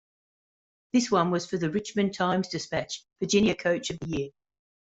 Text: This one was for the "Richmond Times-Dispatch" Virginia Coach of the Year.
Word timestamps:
This 0.93 1.11
one 1.11 1.29
was 1.29 1.45
for 1.47 1.57
the 1.59 1.69
"Richmond 1.69 2.15
Times-Dispatch" 2.15 3.05
Virginia 3.19 3.53
Coach 3.53 3.91
of 3.91 3.99
the 3.99 4.07
Year. 4.07 4.29